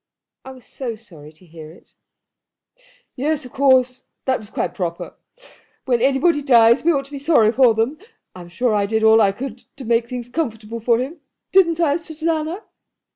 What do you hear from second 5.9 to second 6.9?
anybody dies